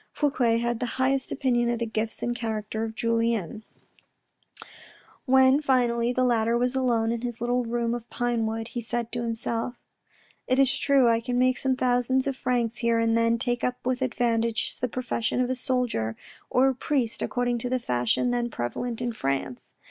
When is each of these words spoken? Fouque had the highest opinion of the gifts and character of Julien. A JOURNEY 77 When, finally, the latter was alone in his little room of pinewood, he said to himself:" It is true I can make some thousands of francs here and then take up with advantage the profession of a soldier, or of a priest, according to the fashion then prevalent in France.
Fouque 0.11 0.39
had 0.57 0.79
the 0.79 0.87
highest 0.97 1.31
opinion 1.31 1.69
of 1.69 1.77
the 1.77 1.85
gifts 1.85 2.23
and 2.23 2.35
character 2.35 2.83
of 2.83 2.95
Julien. 2.95 3.61
A 3.61 4.65
JOURNEY 4.65 4.71
77 5.25 5.25
When, 5.31 5.61
finally, 5.61 6.11
the 6.11 6.23
latter 6.23 6.57
was 6.57 6.73
alone 6.73 7.11
in 7.11 7.21
his 7.21 7.39
little 7.39 7.63
room 7.65 7.93
of 7.93 8.09
pinewood, 8.09 8.69
he 8.69 8.81
said 8.81 9.11
to 9.11 9.21
himself:" 9.21 9.75
It 10.47 10.57
is 10.57 10.75
true 10.75 11.07
I 11.07 11.19
can 11.19 11.37
make 11.37 11.59
some 11.59 11.75
thousands 11.75 12.25
of 12.25 12.35
francs 12.35 12.77
here 12.77 12.97
and 12.97 13.15
then 13.15 13.37
take 13.37 13.63
up 13.63 13.75
with 13.85 14.01
advantage 14.01 14.79
the 14.79 14.87
profession 14.87 15.39
of 15.39 15.51
a 15.51 15.55
soldier, 15.55 16.15
or 16.49 16.69
of 16.69 16.75
a 16.75 16.79
priest, 16.79 17.21
according 17.21 17.59
to 17.59 17.69
the 17.69 17.77
fashion 17.77 18.31
then 18.31 18.49
prevalent 18.49 19.01
in 19.03 19.13
France. 19.13 19.75